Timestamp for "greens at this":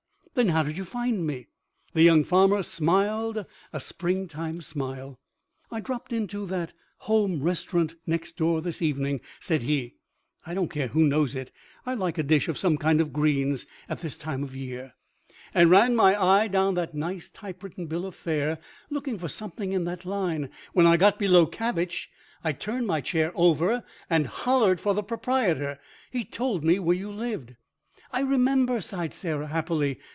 13.13-14.17